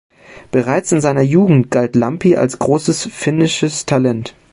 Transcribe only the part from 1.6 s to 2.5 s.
galt Lampi